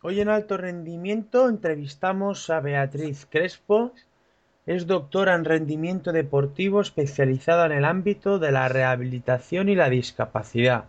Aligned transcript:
Hoy 0.00 0.20
en 0.20 0.28
Alto 0.28 0.56
Rendimiento 0.56 1.48
entrevistamos 1.48 2.50
a 2.50 2.60
Beatriz 2.60 3.26
Crespo. 3.28 3.90
Es 4.64 4.86
doctora 4.86 5.34
en 5.34 5.44
rendimiento 5.44 6.12
deportivo 6.12 6.80
especializada 6.80 7.66
en 7.66 7.72
el 7.72 7.84
ámbito 7.84 8.38
de 8.38 8.52
la 8.52 8.68
rehabilitación 8.68 9.68
y 9.68 9.74
la 9.74 9.90
discapacidad. 9.90 10.84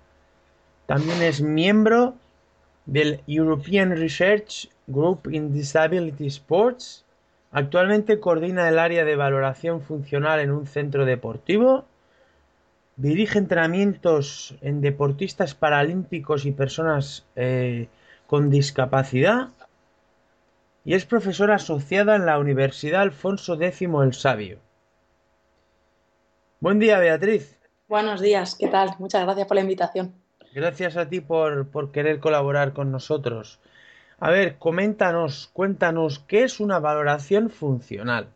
También 0.86 1.24
es 1.24 1.42
miembro 1.42 2.18
del 2.86 3.22
European 3.26 3.98
Research 3.98 4.70
Group 4.86 5.28
in 5.32 5.54
Disability 5.54 6.28
Sports. 6.28 7.04
Actualmente 7.52 8.20
coordina 8.20 8.70
el 8.70 8.78
área 8.78 9.06
de 9.06 9.16
valoración 9.16 9.82
funcional 9.82 10.40
en 10.40 10.52
un 10.52 10.68
centro 10.68 11.06
deportivo. 11.06 11.86
Dirige 12.96 13.40
entrenamientos 13.40 14.54
en 14.62 14.82
deportistas 14.82 15.56
paralímpicos 15.56 16.46
y 16.46 16.52
personas 16.52 17.26
eh, 17.36 17.88
con 18.30 18.52
discapacidad 18.52 19.48
y 20.86 20.94
es 20.94 21.04
profesora 21.06 21.56
asociada 21.56 22.16
en 22.16 22.28
la 22.28 22.38
Universidad 22.38 23.02
Alfonso 23.02 23.60
X 23.60 23.82
el 23.82 24.14
Sabio. 24.14 24.60
Buen 26.60 26.78
día, 26.78 27.00
Beatriz. 27.00 27.58
Buenos 27.88 28.22
días, 28.22 28.54
¿qué 28.54 28.68
tal? 28.68 28.92
Muchas 29.00 29.24
gracias 29.24 29.48
por 29.48 29.56
la 29.56 29.62
invitación. 29.62 30.14
Gracias 30.54 30.96
a 30.96 31.10
ti 31.10 31.22
por, 31.22 31.70
por 31.70 31.92
querer 31.92 32.20
colaborar 32.20 32.74
con 32.74 32.92
nosotros. 32.92 33.60
A 34.20 34.30
ver, 34.30 34.60
coméntanos, 34.60 35.50
cuéntanos, 35.52 36.20
¿qué 36.20 36.44
es 36.44 36.60
una 36.60 36.78
valoración 36.80 37.50
funcional? 37.50 38.28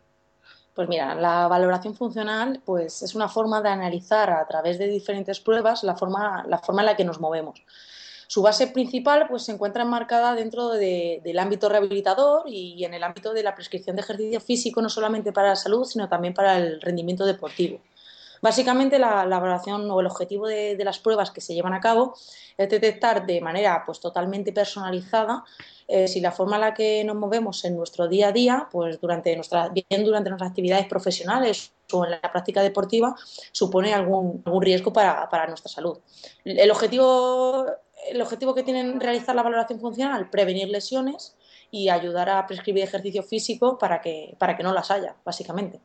Pues 0.74 0.88
mira, 0.88 1.14
la 1.14 1.46
valoración 1.46 1.94
funcional 1.94 2.60
pues, 2.64 3.02
es 3.02 3.14
una 3.14 3.28
forma 3.28 3.62
de 3.62 3.68
analizar 3.68 4.30
a 4.30 4.44
través 4.48 4.76
de 4.76 4.88
diferentes 4.88 5.38
pruebas 5.38 5.84
la 5.84 5.94
forma, 5.94 6.44
la 6.48 6.58
forma 6.58 6.82
en 6.82 6.86
la 6.86 6.96
que 6.96 7.04
nos 7.04 7.20
movemos. 7.20 7.62
Su 8.34 8.42
base 8.42 8.66
principal 8.66 9.28
pues, 9.28 9.44
se 9.44 9.52
encuentra 9.52 9.84
enmarcada 9.84 10.34
dentro 10.34 10.70
del 10.70 11.38
ámbito 11.38 11.68
rehabilitador 11.68 12.42
y 12.48 12.84
en 12.84 12.92
el 12.92 13.04
ámbito 13.04 13.32
de 13.32 13.44
la 13.44 13.54
prescripción 13.54 13.94
de 13.94 14.02
ejercicio 14.02 14.40
físico, 14.40 14.82
no 14.82 14.88
solamente 14.88 15.32
para 15.32 15.50
la 15.50 15.54
salud, 15.54 15.84
sino 15.84 16.08
también 16.08 16.34
para 16.34 16.58
el 16.58 16.80
rendimiento 16.80 17.24
deportivo. 17.26 17.78
Básicamente, 18.42 18.98
la, 18.98 19.24
valoración 19.24 19.88
o 19.88 20.00
el 20.00 20.06
objetivo 20.06 20.48
de, 20.48 20.76
las 20.84 20.98
pruebas 20.98 21.30
que 21.30 21.40
se 21.40 21.54
llevan 21.54 21.74
a 21.74 21.80
cabo 21.80 22.16
es 22.58 22.68
detectar 22.68 23.24
de 23.24 23.40
manera 23.40 23.84
pues, 23.86 24.00
totalmente 24.00 24.52
personalizada 24.52 25.44
eh, 25.86 26.08
si 26.08 26.20
la 26.20 26.32
forma 26.32 26.56
en 26.56 26.62
la 26.62 26.74
que 26.74 27.04
nos 27.04 27.14
movemos 27.14 27.64
en 27.64 27.76
nuestro 27.76 28.08
día 28.08 28.28
a 28.28 28.32
día, 28.32 28.68
pues 28.72 29.00
durante 29.00 29.36
nuestra, 29.36 29.68
bien 29.68 30.04
durante 30.04 30.30
nuestras 30.30 30.50
actividades 30.50 30.86
profesionales 30.86 31.72
o 31.92 32.04
en 32.04 32.10
la 32.10 32.20
práctica 32.20 32.62
deportiva, 32.62 33.14
supone 33.52 33.94
algún, 33.94 34.42
algún 34.44 34.62
riesgo 34.62 34.92
para, 34.92 35.28
para 35.28 35.46
nuestra 35.46 35.70
salud. 35.70 35.98
El 36.44 36.70
objetivo 36.72 37.66
el 38.10 38.20
objetivo 38.20 38.54
que 38.54 38.62
tienen 38.62 39.00
realizar 39.00 39.34
la 39.34 39.42
valoración 39.42 39.80
funcional, 39.80 40.30
prevenir 40.30 40.68
lesiones 40.68 41.36
y 41.70 41.88
ayudar 41.88 42.28
a 42.28 42.46
prescribir 42.46 42.84
ejercicio 42.84 43.22
físico 43.22 43.78
para 43.78 44.00
que, 44.00 44.36
para 44.38 44.56
que 44.56 44.62
no 44.62 44.72
las 44.72 44.90
haya, 44.90 45.16
básicamente. 45.24 45.80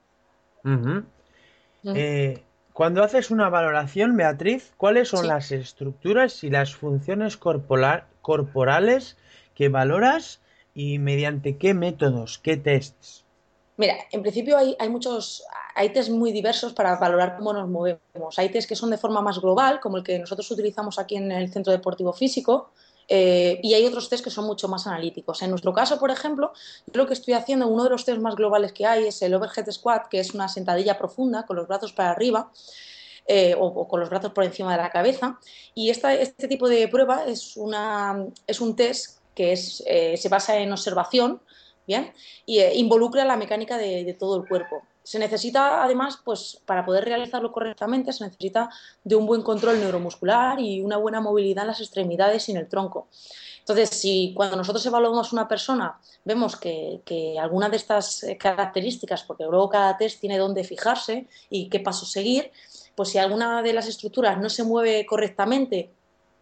Eh, 1.84 2.44
cuando 2.74 3.04
haces 3.04 3.32
una 3.32 3.50
valoración, 3.50 4.16
Beatriz, 4.16 4.74
¿cuáles 4.78 5.10
son 5.10 5.28
las 5.28 5.52
estructuras 5.52 6.44
y 6.44 6.50
las 6.50 6.76
funciones 6.76 7.38
corporales 7.38 9.18
que 9.56 9.70
valoras 9.70 10.42
y 10.74 11.00
mediante 11.00 11.58
qué 11.58 11.74
métodos, 11.74 12.40
qué 12.40 12.58
tests? 12.58 13.26
Mira, 13.80 13.96
en 14.12 14.22
principio 14.22 14.58
hay, 14.58 14.90
muchos, 14.90 15.42
hay 15.74 15.94
test 15.94 16.10
muy 16.10 16.34
diversos 16.34 16.74
para 16.74 16.98
valorar 16.98 17.38
cómo 17.38 17.54
nos 17.54 17.70
movemos. 17.70 18.38
Hay 18.38 18.50
test 18.50 18.68
que 18.68 18.76
son 18.76 18.90
de 18.90 18.98
forma 18.98 19.22
más 19.22 19.40
global, 19.40 19.80
como 19.80 19.96
el 19.96 20.04
que 20.04 20.20
nosotros 20.20 20.52
utilizamos 20.52 21.00
aquí 21.00 21.16
en 21.16 21.32
el 21.32 21.50
Centro 21.50 21.72
Deportivo 21.72 22.12
Físico, 22.12 22.72
eh, 23.08 23.58
y 23.64 23.76
hay 23.76 23.86
otros 23.86 24.10
test 24.10 24.22
que 24.22 24.32
son 24.32 24.46
mucho 24.46 24.68
más 24.68 24.86
analíticos. 24.86 25.42
En 25.44 25.52
nuestro 25.52 25.72
caso, 25.72 25.98
por 25.98 26.12
ejemplo, 26.12 26.52
yo 26.88 27.02
lo 27.02 27.08
que 27.08 27.14
estoy 27.14 27.36
haciendo, 27.36 27.70
uno 27.70 27.86
de 27.86 27.92
los 27.92 28.04
test 28.04 28.20
más 28.20 28.36
globales 28.36 28.74
que 28.74 28.86
hay 28.86 29.08
es 29.08 29.22
el 29.22 29.34
overhead 29.34 29.72
squat, 29.72 30.10
que 30.10 30.20
es 30.20 30.34
una 30.34 30.50
sentadilla 30.50 30.98
profunda 30.98 31.46
con 31.46 31.56
los 31.56 31.66
brazos 31.66 31.94
para 31.94 32.12
arriba. 32.12 32.52
Eh, 33.28 33.56
o, 33.58 33.88
con 33.88 34.00
los 34.00 34.10
brazos 34.10 34.32
por 34.32 34.44
encima 34.44 34.72
de 34.72 34.82
la 34.82 34.90
cabeza. 34.90 35.40
Y 35.76 35.92
este 35.92 36.48
tipo 36.48 36.68
de 36.68 36.88
prueba 36.88 37.26
es, 37.28 37.56
un 37.56 38.76
test 38.76 39.20
que 39.36 39.54
eh, 39.54 40.18
se 40.18 40.30
basa 40.30 40.58
en 40.58 40.72
observación, 40.72 41.40
¿bien? 41.90 42.14
Y 42.46 42.60
eh, 42.60 42.76
involucra 42.76 43.26
la 43.26 43.36
mecánica 43.36 43.76
de, 43.76 44.16
todo 44.18 44.38
el 44.38 44.48
cuerpo. 44.48 44.84
Se 45.02 45.18
necesita, 45.18 45.84
además, 45.84 46.20
pues 46.24 46.62
para 46.68 46.86
poder 46.86 47.04
realizarlo 47.04 47.52
correctamente, 47.52 48.14
se 48.14 48.24
necesita 48.26 48.70
de 49.04 49.16
un 49.16 49.26
buen 49.26 49.42
control 49.42 49.80
neuromuscular 49.80 50.60
y 50.60 50.82
una 50.82 50.98
buena 50.98 51.20
movilidad 51.20 51.64
en 51.64 51.70
las 51.70 51.82
extremidades 51.82 52.48
y 52.48 52.52
en 52.52 52.60
el 52.60 52.68
tronco. 52.70 53.08
Entonces, 53.58 53.90
si 53.90 54.34
cuando 54.36 54.56
nosotros 54.56 54.86
evaluamos 54.86 55.34
una 55.34 55.48
persona 55.48 56.00
vemos 56.24 56.56
que, 56.58 57.02
que 57.06 57.40
alguna 57.40 57.70
de 57.70 57.78
estas 57.78 58.24
eh, 58.24 58.38
características, 58.38 59.24
porque 59.24 59.46
luego 59.46 59.68
cada 59.70 59.98
test 59.98 60.20
tiene 60.20 60.38
dónde 60.38 60.64
fijarse 60.64 61.28
y 61.50 61.70
qué 61.70 61.80
paso 61.80 62.06
seguir, 62.06 62.52
pues 62.94 63.10
si 63.10 63.18
alguna 63.18 63.64
de 63.64 63.74
las 63.74 63.88
estructuras 63.88 64.40
no 64.40 64.50
se 64.50 64.64
mueve 64.64 65.08
correctamente 65.08 65.92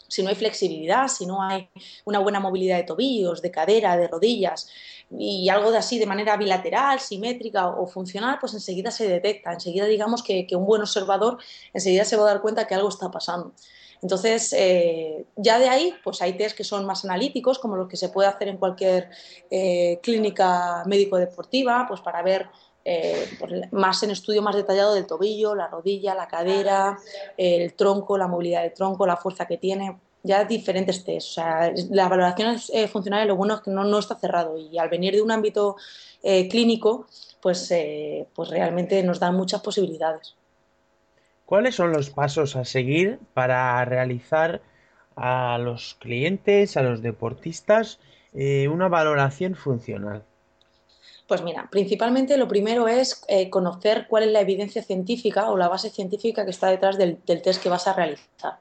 si 0.08 0.24
no 0.24 0.30
hay 0.30 0.36
flexibilidad, 0.36 1.08
si 1.08 1.26
no 1.26 1.42
hay 1.42 1.70
una 2.06 2.20
buena 2.20 2.40
movilidad 2.40 2.78
de 2.78 2.84
tobillos, 2.84 3.42
de 3.42 3.52
cadera, 3.52 3.98
de 3.98 4.08
rodillas 4.08 4.70
y 5.10 5.48
algo 5.50 5.72
de 5.72 5.78
así 5.78 6.00
de 6.00 6.06
manera 6.06 6.36
bilateral, 6.38 7.00
simétrica 7.00 7.68
o, 7.68 7.88
funcional, 7.88 8.38
pues 8.40 8.54
enseguida 8.54 8.92
se 8.92 9.08
detecta, 9.08 9.54
enseguida 9.54 9.86
digamos 9.86 10.22
que, 10.24 10.48
un 10.52 10.66
buen 10.66 10.82
observador 10.82 11.38
enseguida 11.74 12.04
se 12.06 12.18
va 12.18 12.24
a 12.24 12.34
dar 12.34 12.42
cuenta 12.42 12.68
que 12.68 12.76
algo 12.76 12.90
está 12.90 13.10
pasando. 13.10 13.54
Entonces, 14.02 14.54
eh, 14.54 15.26
ya 15.36 15.58
de 15.58 15.70
ahí, 15.70 15.94
pues 16.04 16.22
hay 16.22 16.34
test 16.34 16.56
que 16.56 16.64
son 16.64 16.86
más 16.86 17.04
analíticos, 17.04 17.58
como 17.58 17.76
los 17.76 17.88
que 17.88 17.98
se 17.98 18.10
puede 18.10 18.28
hacer 18.28 18.48
en 18.48 18.58
cualquier 18.58 19.10
eh, 19.50 20.00
clínica 20.04 20.84
médico-deportiva, 20.86 21.86
pues 21.88 22.02
para 22.02 22.22
ver 22.22 22.48
eh, 22.90 23.28
más 23.72 24.02
en 24.04 24.12
estudio 24.12 24.42
más 24.42 24.56
detallado 24.56 24.94
del 24.94 25.06
tobillo, 25.06 25.54
la 25.54 25.68
rodilla, 25.68 26.16
la 26.16 26.26
cadera, 26.26 26.98
el 27.36 27.74
tronco, 27.74 28.18
la 28.18 28.30
movilidad 28.30 28.62
del 28.62 28.74
tronco, 28.74 29.06
la 29.06 29.18
fuerza 29.18 29.46
que 29.46 29.58
tiene, 29.58 30.00
ya 30.24 30.46
diferentes 30.46 31.04
test. 31.04 31.28
O 31.28 31.34
sea, 31.34 31.74
la 31.90 32.08
valoración 32.08 32.56
eh, 32.72 32.88
funcional 32.88 33.28
lo 33.28 33.36
bueno 33.36 33.56
es 33.56 33.62
que 33.62 33.72
no, 33.72 34.00
está 34.00 34.16
cerrado 34.16 34.58
y 34.58 34.78
al 34.78 34.88
venir 34.88 35.16
de 35.16 35.22
un 35.22 35.32
ámbito 35.32 35.76
eh, 36.24 36.48
clínico, 36.48 37.08
pues, 37.42 37.74
pues 38.34 38.50
realmente 38.50 39.04
nos 39.04 39.20
da 39.20 39.34
muchas 39.34 39.62
posibilidades. 39.62 40.38
¿Cuáles 41.46 41.76
son 41.76 41.92
los 41.92 42.10
pasos 42.10 42.56
a 42.56 42.64
seguir 42.64 43.20
para 43.34 43.84
realizar 43.84 44.62
a 45.18 45.58
los 45.58 45.96
clientes, 45.96 46.78
a 46.78 46.84
los 46.84 47.02
deportistas, 47.02 48.00
una 48.34 48.88
valoración 48.88 49.56
funcional? 49.56 50.24
Pues 51.28 51.42
mira, 51.44 51.68
principalmente 51.70 52.38
lo 52.38 52.48
primero 52.48 52.88
es 52.88 53.22
eh, 53.28 53.50
conocer 53.50 54.08
cuál 54.08 54.24
es 54.24 54.32
la 54.32 54.40
evidencia 54.40 54.82
científica 54.82 55.52
o 55.52 55.58
la 55.58 55.68
base 55.68 55.90
científica 55.90 56.46
que 56.46 56.52
está 56.52 56.68
detrás 56.68 56.98
del, 56.98 57.18
test 57.18 57.62
que 57.62 57.68
vas 57.68 57.86
a 57.88 57.94
realizar. 57.94 58.60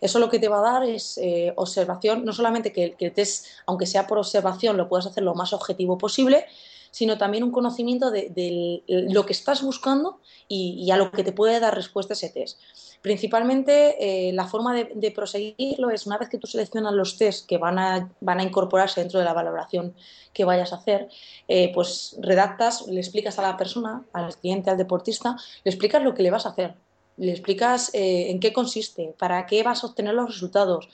Eso 0.00 0.18
lo 0.18 0.28
que 0.28 0.38
te 0.38 0.48
va 0.48 0.58
a 0.58 0.72
dar 0.72 0.84
es 0.84 1.16
eh, 1.16 1.54
observación, 1.56 2.24
no 2.24 2.32
solamente 2.34 2.70
que, 2.72 2.94
el 2.98 3.12
test, 3.12 3.46
aunque 3.66 3.86
sea 3.86 4.06
por 4.06 4.18
observación, 4.18 4.76
lo 4.76 4.88
puedas 4.88 5.06
hacer 5.06 5.22
lo 5.22 5.34
más 5.34 5.54
objetivo 5.54 5.96
posible, 5.96 6.44
sino 6.92 7.18
también 7.18 7.42
un 7.42 7.50
conocimiento 7.50 8.10
de, 8.10 8.84
lo 8.86 9.26
que 9.26 9.32
estás 9.32 9.62
buscando 9.62 10.20
y, 10.46 10.88
a 10.90 10.96
lo 10.96 11.10
que 11.10 11.24
te 11.24 11.32
puede 11.32 11.58
dar 11.58 11.74
respuesta 11.74 12.12
ese 12.12 12.28
test. 12.28 12.60
Principalmente 13.00 14.28
eh, 14.28 14.32
la 14.32 14.46
forma 14.46 14.74
de, 14.74 15.10
proseguirlo 15.10 15.90
es 15.90 16.06
una 16.06 16.18
vez 16.18 16.28
que 16.28 16.38
tú 16.38 16.46
seleccionas 16.46 16.92
los 16.92 17.16
test 17.16 17.48
que 17.48 17.58
van 17.58 17.78
a, 17.78 18.12
van 18.20 18.38
a 18.38 18.42
incorporarse 18.44 19.00
dentro 19.00 19.18
de 19.18 19.24
la 19.24 19.32
valoración 19.32 19.94
que 20.34 20.44
vayas 20.44 20.72
a 20.72 20.76
hacer, 20.76 21.08
eh, 21.48 21.72
pues 21.74 22.16
redactas, 22.20 22.86
le 22.86 23.00
explicas 23.00 23.38
a 23.38 23.42
la 23.42 23.56
persona, 23.56 24.04
al 24.12 24.36
cliente, 24.36 24.70
al 24.70 24.76
deportista, 24.76 25.36
le 25.64 25.70
explicas 25.70 26.02
lo 26.02 26.14
que 26.14 26.22
le 26.22 26.30
vas 26.30 26.44
a 26.44 26.50
hacer, 26.50 26.74
le 27.16 27.32
explicas 27.32 27.90
eh, 27.94 28.30
en 28.30 28.38
qué 28.38 28.52
consiste, 28.52 29.14
para 29.18 29.46
qué 29.46 29.62
vas 29.62 29.82
a 29.82 29.86
obtener 29.86 30.14
los 30.14 30.28
resultados, 30.28 30.88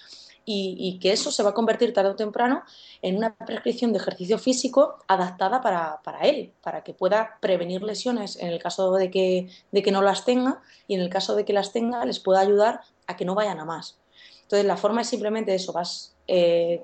y, 0.50 0.98
que 0.98 1.12
eso 1.12 1.30
se 1.30 1.42
va 1.42 1.50
a 1.50 1.54
convertir 1.54 1.92
tarde 1.92 2.08
o 2.08 2.16
temprano 2.16 2.62
en 3.02 3.18
una 3.18 3.34
prescripción 3.36 3.92
de 3.92 3.98
ejercicio 3.98 4.38
físico 4.38 4.96
adaptada 5.06 5.60
para, 5.60 6.20
él, 6.22 6.52
para 6.62 6.82
que 6.82 6.94
pueda 6.94 7.38
prevenir 7.40 7.82
lesiones 7.82 8.36
en 8.36 8.48
el 8.48 8.58
caso 8.58 8.92
de 8.94 9.10
que, 9.10 9.50
de 9.72 9.82
que 9.82 9.92
no 9.92 10.00
las 10.00 10.24
tenga 10.24 10.62
y 10.86 10.94
en 10.94 11.02
el 11.02 11.10
caso 11.10 11.36
de 11.36 11.44
que 11.44 11.52
las 11.52 11.72
tenga 11.72 12.02
les 12.06 12.18
pueda 12.18 12.40
ayudar 12.40 12.80
a 13.06 13.16
que 13.16 13.26
no 13.26 13.34
vayan 13.34 13.60
a 13.60 13.66
más. 13.66 13.98
Entonces 14.42 14.66
la 14.66 14.78
forma 14.78 15.02
es 15.02 15.08
simplemente 15.08 15.54
eso, 15.54 15.74
vas, 15.74 16.16
eh, 16.26 16.82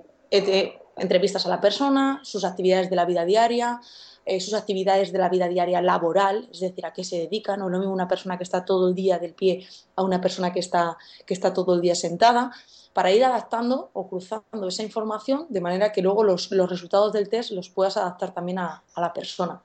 entrevistas 0.96 1.46
a 1.46 1.48
la 1.48 1.62
persona, 1.62 2.20
sus 2.22 2.44
actividades 2.44 2.90
de 2.90 2.96
la 2.96 3.06
vida 3.06 3.24
diaria, 3.24 3.80
eh, 4.26 4.40
sus 4.40 4.52
actividades 4.52 5.10
de 5.10 5.18
la 5.18 5.30
vida 5.30 5.48
diaria 5.48 5.80
laboral, 5.80 6.48
es 6.52 6.60
decir, 6.60 6.84
a 6.84 6.92
qué 6.92 7.02
se 7.02 7.16
dedican, 7.16 7.62
o 7.62 7.70
lo 7.70 7.78
mismo 7.78 7.94
una 7.94 8.08
persona 8.08 8.36
que 8.36 8.44
está 8.44 8.64
todo 8.66 8.88
el 8.88 8.94
día 8.94 9.18
del 9.18 9.32
pie 9.32 9.66
a 9.96 10.02
una 10.02 10.20
persona 10.20 10.52
que 10.52 10.60
está, 10.60 10.98
que 11.24 11.32
está 11.32 11.54
todo 11.54 11.74
el 11.74 11.80
día 11.80 11.94
sentada 11.94 12.52
para 12.94 13.10
ir 13.10 13.24
adaptando 13.24 13.90
o 13.92 14.08
cruzando 14.08 14.68
esa 14.68 14.84
información 14.84 15.46
de 15.50 15.60
manera 15.60 15.92
que 15.92 16.00
luego 16.00 16.22
los, 16.22 16.48
resultados 16.48 17.12
del 17.12 17.28
test 17.28 17.50
los 17.50 17.68
puedas 17.68 17.96
adaptar 17.96 18.32
también 18.32 18.60
a, 18.60 18.82
la 18.96 19.12
persona. 19.12 19.60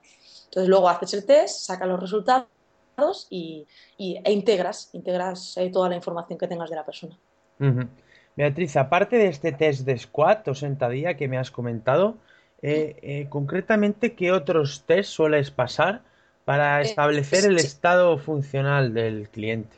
Entonces 0.46 0.68
luego 0.68 0.88
haces 0.88 1.14
el 1.14 1.24
test, 1.24 1.60
sacas 1.60 1.88
los 1.88 2.00
resultados 2.00 2.48
y, 3.30 3.66
e 3.96 4.32
integras, 4.32 4.90
integras 4.92 5.56
eh, 5.56 5.70
toda 5.72 5.88
la 5.88 5.94
información 5.94 6.38
que 6.38 6.48
tengas 6.48 6.68
de 6.68 6.76
la 6.76 6.84
persona. 6.84 7.16
Beatriz, 8.36 8.76
aparte 8.76 9.16
de 9.16 9.28
este 9.28 9.52
test 9.52 9.86
de 9.86 9.96
squat 9.96 10.48
o 10.48 10.54
sentadilla 10.54 11.14
que 11.14 11.28
me 11.28 11.38
has 11.38 11.52
comentado, 11.52 12.16
eh, 12.62 12.96
eh, 13.02 13.26
concretamente, 13.28 14.14
¿qué 14.14 14.32
otros 14.32 14.82
test 14.86 15.10
sueles 15.10 15.52
pasar 15.52 16.02
para 16.44 16.80
establecer 16.80 17.44
el 17.44 17.58
estado 17.58 18.18
funcional 18.18 18.92
del 18.92 19.28
cliente? 19.28 19.76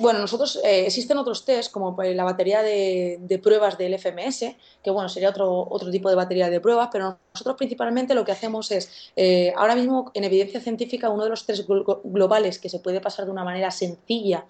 Bueno, 0.00 0.18
nosotros 0.18 0.58
eh, 0.64 0.86
existen 0.86 1.18
otros 1.18 1.44
test 1.44 1.70
como 1.70 1.94
pues, 1.94 2.16
la 2.16 2.24
batería 2.24 2.62
de, 2.62 3.18
de 3.20 3.38
pruebas 3.38 3.76
del 3.76 3.92
FMS, 3.92 4.56
que 4.82 4.90
bueno, 4.90 5.10
sería 5.10 5.28
otro, 5.28 5.66
otro 5.68 5.90
tipo 5.90 6.08
de 6.08 6.16
batería 6.16 6.48
de 6.48 6.58
pruebas, 6.58 6.88
pero 6.90 7.18
nosotros 7.34 7.56
principalmente 7.56 8.14
lo 8.14 8.24
que 8.24 8.32
hacemos 8.32 8.70
es, 8.70 8.90
eh, 9.16 9.52
ahora 9.56 9.74
mismo 9.74 10.10
en 10.14 10.24
evidencia 10.24 10.60
científica, 10.60 11.10
uno 11.10 11.24
de 11.24 11.30
los 11.30 11.46
glo- 11.46 12.00
globales 12.04 12.58
que 12.58 12.68
se 12.68 12.80
puede 12.80 13.00
pasar 13.00 13.24
de 13.24 13.30
una 13.30 13.44
manera 13.44 13.70
sencilla 13.70 14.46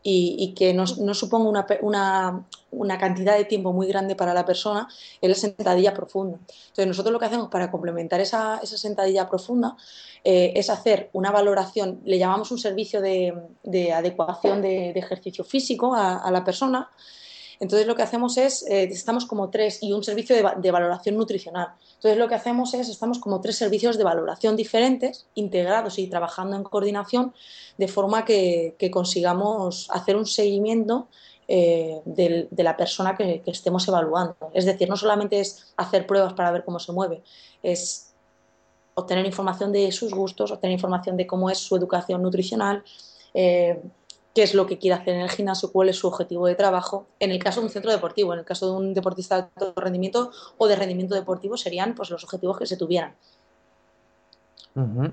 y, 0.00 0.54
que 0.56 0.72
no, 0.72 0.84
no 1.00 1.12
suponga 1.12 1.48
una, 1.48 1.66
una- 1.82 2.46
una 2.70 2.98
cantidad 2.98 3.36
de 3.36 3.44
tiempo 3.44 3.72
muy 3.72 3.86
grande 3.88 4.14
para 4.14 4.32
la 4.32 4.44
persona 4.44 4.88
es 5.20 5.28
la 5.28 5.34
sentadilla 5.34 5.92
profunda. 5.92 6.38
Entonces, 6.38 6.86
nosotros 6.86 7.12
lo 7.12 7.18
que 7.18 7.26
hacemos 7.26 7.48
para 7.48 7.70
complementar 7.70 8.20
esa, 8.20 8.58
esa 8.62 8.78
sentadilla 8.78 9.28
profunda 9.28 9.76
eh, 10.24 10.52
es 10.54 10.70
hacer 10.70 11.10
una 11.12 11.30
valoración, 11.30 12.00
le 12.04 12.16
llamamos 12.18 12.50
un 12.52 12.58
servicio 12.58 13.00
de, 13.00 13.34
de 13.64 13.92
adecuación 13.92 14.62
de, 14.62 14.90
ejercicio 14.90 15.44
físico 15.44 15.94
a 15.94 16.30
la 16.30 16.44
persona, 16.44 16.90
entonces 17.60 17.86
lo 17.86 17.96
que 17.96 18.02
hacemos 18.02 18.36
es, 18.36 18.64
eh, 18.68 18.84
estamos 18.84 19.26
como 19.26 19.50
tres, 19.50 19.82
y 19.82 19.92
un 19.92 20.04
servicio 20.04 20.36
de, 20.36 20.48
de, 20.58 20.70
valoración 20.70 21.16
nutricional. 21.16 21.68
Entonces 21.94 22.16
lo 22.16 22.28
que 22.28 22.36
hacemos 22.36 22.72
es, 22.74 22.88
estamos 22.88 23.18
como 23.18 23.40
tres 23.40 23.56
servicios 23.56 23.98
de 23.98 24.04
valoración 24.04 24.54
diferentes, 24.54 25.26
integrados 25.34 25.98
y 25.98 26.06
trabajando 26.06 26.56
en 26.56 26.62
coordinación, 26.62 27.34
de 27.76 27.88
forma 27.88 28.24
que, 28.24 28.76
consigamos 28.92 29.88
hacer 29.90 30.16
un 30.16 30.26
seguimiento 30.26 31.08
eh, 31.48 32.00
de, 32.04 32.48
la 32.62 32.76
persona 32.76 33.16
que, 33.16 33.40
que, 33.42 33.50
estemos 33.50 33.86
evaluando. 33.88 34.36
Es 34.54 34.64
decir, 34.64 34.88
no 34.88 34.96
solamente 34.96 35.40
es 35.40 35.72
hacer 35.76 36.06
pruebas 36.06 36.34
para 36.34 36.52
ver 36.52 36.64
cómo 36.64 36.78
se 36.78 36.92
mueve, 36.92 37.22
es 37.62 38.12
obtener 38.94 39.26
información 39.26 39.72
de 39.72 39.90
sus 39.92 40.12
gustos, 40.12 40.50
obtener 40.50 40.74
información 40.74 41.16
de 41.16 41.26
cómo 41.26 41.50
es 41.50 41.58
su 41.58 41.76
educación 41.76 42.22
nutricional, 42.22 42.82
eh, 43.34 43.80
qué 44.34 44.42
es 44.42 44.54
lo 44.54 44.66
que 44.66 44.78
quiere 44.78 44.94
hacer 44.94 45.14
en 45.14 45.20
el 45.22 45.30
gimnasio, 45.30 45.72
cuál 45.72 45.88
es 45.88 45.96
su 45.96 46.06
objetivo 46.06 46.46
de 46.46 46.54
trabajo. 46.54 47.06
En 47.18 47.30
el 47.30 47.38
caso 47.38 47.60
de 47.60 47.66
un 47.66 47.72
centro 47.72 47.90
deportivo, 47.90 48.32
en 48.32 48.40
el 48.40 48.44
caso 48.44 48.66
de 48.66 48.72
un 48.76 48.94
deportista 48.94 49.36
de 49.36 49.42
alto 49.42 49.80
rendimiento 49.80 50.30
o 50.56 50.68
de 50.68 50.76
rendimiento 50.76 51.14
deportivo, 51.14 51.56
serían 51.56 51.94
pues, 51.94 52.10
los 52.10 52.22
objetivos 52.24 52.58
que 52.58 52.66
se 52.66 52.76
tuvieran. 52.76 53.14
Uh 54.74 54.80
-huh. 54.80 55.12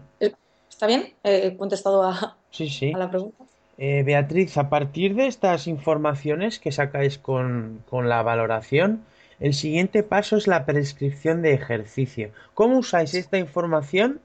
¿Está 0.70 0.88
bien? 0.88 1.14
¿He 1.24 1.56
contestado 1.58 2.04
a, 2.04 2.38
sí, 2.52 2.70
sí. 2.70 2.92
a 2.94 2.98
la 2.98 3.10
pregunta? 3.10 3.46
Eh, 3.78 4.04
Beatriz, 4.06 4.58
a 4.58 4.70
partir 4.70 5.16
de 5.16 5.28
estas 5.28 5.68
informaciones 5.68 6.60
que 6.60 6.72
sacáis 6.72 7.18
con, 7.18 7.84
con, 7.90 8.08
la 8.08 8.24
valoración, 8.24 9.04
el 9.40 9.54
siguiente 9.54 10.04
paso 10.04 10.38
es 10.38 10.48
la 10.48 10.66
prescripción 10.66 11.42
de 11.42 11.54
ejercicio. 11.54 12.32
¿Cómo 12.54 12.78
usáis 12.78 13.14
esta 13.14 13.38
información 13.38 14.22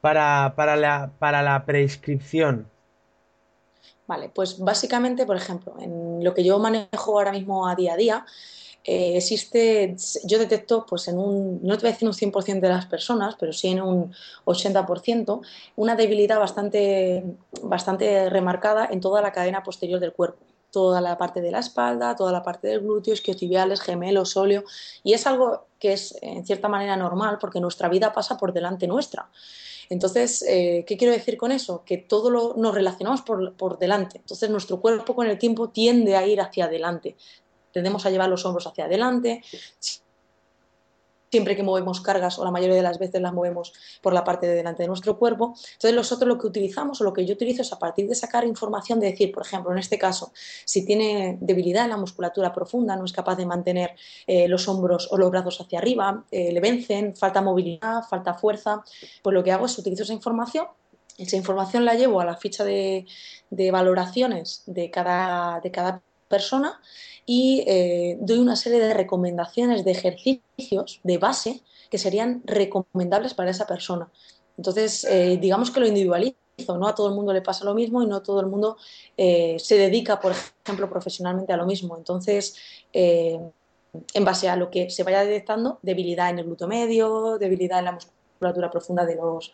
para, 0.00 0.54
para, 0.56 0.76
la, 0.76 1.10
para 1.18 1.42
la 1.42 1.64
prescripción? 1.64 2.66
Vale, 4.06 4.30
pues 4.34 4.58
básicamente, 4.58 5.26
por 5.26 5.36
ejemplo, 5.36 5.74
en 5.78 6.24
lo 6.24 6.32
que 6.34 6.42
yo 6.42 6.58
manejo 6.58 7.18
ahora 7.18 7.32
mismo 7.32 7.68
a 7.68 7.74
día 7.74 7.92
a 7.92 7.96
día, 7.96 8.26
eh, 8.84 9.16
existe, 9.16 9.96
yo 10.24 10.38
detecto, 10.38 10.86
pues 10.86 11.08
en 11.08 11.18
un, 11.18 11.60
no 11.62 11.76
te 11.76 11.82
voy 11.82 11.90
a 11.90 11.92
decir 11.92 12.08
un 12.08 12.14
100% 12.14 12.60
de 12.60 12.68
las 12.72 12.86
personas, 12.86 13.36
pero 13.38 13.52
sí 13.52 13.68
en 13.68 13.82
un 13.82 14.14
80%, 14.46 15.42
una 15.76 15.94
debilidad 15.94 16.38
bastante, 16.38 17.22
bastante 17.62 18.30
remarcada 18.30 18.88
en 18.90 19.00
toda 19.00 19.20
la 19.20 19.32
cadena 19.32 19.62
posterior 19.62 20.00
del 20.00 20.14
cuerpo. 20.14 20.38
Toda 20.70 21.00
la 21.00 21.16
parte 21.16 21.40
de 21.40 21.50
la 21.50 21.60
espalda, 21.60 22.14
toda 22.16 22.32
la 22.32 22.42
parte 22.42 22.68
del 22.68 22.80
glúteo, 22.80 23.14
isquiotibiales, 23.14 23.80
gemelos, 23.80 24.30
sóleo. 24.30 24.64
Y 25.02 25.14
es 25.14 25.26
algo 25.26 25.66
que 25.78 25.92
es 25.92 26.16
en 26.20 26.44
cierta 26.44 26.68
manera 26.68 26.96
normal 26.96 27.38
porque 27.40 27.60
nuestra 27.60 27.88
vida 27.88 28.12
pasa 28.12 28.36
por 28.36 28.52
delante 28.52 28.86
nuestra. 28.86 29.30
Entonces, 29.90 30.42
eh, 30.42 30.84
¿qué 30.86 30.96
quiero 30.96 31.14
decir 31.14 31.38
con 31.38 31.50
eso? 31.50 31.82
Que 31.84 31.96
todo 31.96 32.30
lo, 32.30 32.54
nos 32.56 32.74
relacionamos 32.74 33.22
por, 33.22 33.54
por, 33.54 33.78
delante. 33.78 34.18
Entonces, 34.18 34.50
nuestro 34.50 34.80
cuerpo 34.80 35.14
con 35.14 35.26
el 35.26 35.38
tiempo 35.38 35.70
tiende 35.70 36.16
a 36.16 36.26
ir 36.26 36.40
hacia 36.40 36.66
adelante. 36.66 37.16
Tendemos 37.72 38.04
a 38.04 38.10
llevar 38.10 38.28
los 38.28 38.44
hombros 38.44 38.66
hacia 38.66 38.84
adelante. 38.84 39.42
Siempre 41.30 41.56
que 41.56 41.62
movemos 41.62 42.00
cargas, 42.00 42.38
o 42.38 42.44
la 42.44 42.50
mayoría 42.50 42.76
de 42.76 42.82
las 42.82 42.98
veces 42.98 43.20
las 43.20 43.32
movemos 43.32 43.72
por 44.02 44.12
la 44.12 44.24
parte 44.24 44.46
de 44.46 44.54
delante 44.54 44.82
de 44.82 44.88
nuestro 44.88 45.18
cuerpo. 45.18 45.54
Entonces, 45.74 45.94
nosotros 45.94 46.28
lo 46.28 46.38
que 46.38 46.46
utilizamos, 46.46 47.00
o 47.00 47.04
lo 47.04 47.12
que 47.12 47.26
yo 47.26 47.34
utilizo, 47.34 47.62
es 47.62 47.72
a 47.72 47.78
partir 47.78 48.08
de 48.08 48.14
sacar 48.14 48.44
información 48.44 49.00
de 49.00 49.10
decir, 49.10 49.32
por 49.32 49.44
ejemplo, 49.44 49.72
en 49.72 49.78
este 49.78 49.98
caso, 49.98 50.32
si 50.64 50.84
tiene 50.84 51.38
debilidad 51.40 51.84
en 51.84 51.90
la 51.90 51.96
musculatura 51.96 52.52
profunda, 52.52 52.96
no 52.96 53.04
es 53.04 53.12
capaz 53.12 53.36
de 53.36 53.46
mantener 53.46 53.94
eh, 54.26 54.48
los 54.48 54.68
hombros 54.68 55.08
o 55.10 55.18
los 55.18 55.30
brazos 55.30 55.60
hacia 55.60 55.78
arriba, 55.78 56.24
eh, 56.30 56.52
le 56.52 56.60
vencen, 56.60 57.16
falta 57.16 57.42
movilidad, 57.42 58.02
falta 58.08 58.34
fuerza, 58.34 58.82
pues 59.22 59.34
lo 59.34 59.44
que 59.44 59.52
hago 59.52 59.66
es 59.66 59.78
utilizo 59.78 60.02
esa 60.02 60.12
información 60.12 60.66
esa 61.18 61.36
información 61.36 61.84
la 61.84 61.94
llevo 61.94 62.20
a 62.20 62.24
la 62.24 62.36
ficha 62.36 62.64
de, 62.64 63.04
de 63.50 63.70
valoraciones 63.70 64.62
de 64.66 64.90
cada, 64.90 65.60
de 65.60 65.70
cada, 65.72 66.00
persona 66.28 66.80
y 67.26 67.64
eh, 67.66 68.16
doy 68.20 68.38
una 68.38 68.56
serie 68.56 68.78
de 68.78 68.94
recomendaciones 68.94 69.84
de 69.84 69.90
ejercicios 69.90 71.00
de 71.02 71.18
base 71.18 71.62
que 71.90 71.98
serían 71.98 72.42
recomendables 72.44 73.34
para 73.34 73.50
esa 73.50 73.66
persona. 73.66 74.10
Entonces, 74.56 75.04
eh, 75.04 75.38
digamos 75.40 75.70
que 75.70 75.80
lo 75.80 75.86
individualizo, 75.86 76.36
no 76.78 76.88
a 76.88 76.94
todo 76.94 77.08
el 77.08 77.14
mundo 77.14 77.32
le 77.32 77.42
pasa 77.42 77.64
lo 77.64 77.74
mismo 77.74 78.02
y 78.02 78.06
no 78.06 78.22
todo 78.22 78.40
el 78.40 78.46
mundo 78.46 78.76
eh, 79.16 79.56
se 79.58 79.76
dedica, 79.76 80.20
por 80.20 80.32
ejemplo, 80.64 80.88
profesionalmente 80.88 81.52
a 81.52 81.56
lo 81.56 81.66
mismo. 81.66 81.96
Entonces, 81.96 82.56
en 82.92 84.24
base 84.24 84.48
a 84.48 84.56
lo 84.56 84.70
que 84.70 84.90
se 84.90 85.02
vaya 85.02 85.20
detectando, 85.20 85.78
debilidad 85.82 86.30
en 86.30 86.40
el 86.40 86.46
glúteo 86.46 86.66
medio, 86.66 87.38
debilidad 87.38 87.78
en 87.80 87.84
la 87.84 87.92
musculatura 88.38 88.70
profunda 88.70 89.04
de, 89.04 89.16
los, 89.16 89.52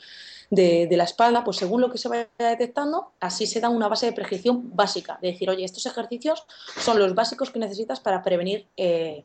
de, 0.51 0.87
de, 0.87 0.97
la 0.97 1.05
espalda, 1.05 1.43
pues 1.43 1.57
según 1.57 1.81
lo 1.81 1.91
que 1.91 1.99
se 1.99 2.09
vaya 2.09 2.29
detectando, 2.39 3.13
así 3.21 3.47
se 3.47 3.61
da 3.61 3.69
una 3.69 3.89
base 3.89 4.07
de 4.07 4.13
prescripción 4.13 4.75
básica, 4.77 5.19
de 5.23 5.33
decir, 5.33 5.49
oye, 5.49 5.65
estos 5.65 5.87
ejercicios 5.87 6.47
son 6.79 6.99
los 6.99 7.15
básicos 7.15 7.51
que 7.51 7.59
necesitas 7.59 8.01
para 8.01 8.23
prevenir, 8.23 8.67
eh, 8.77 9.25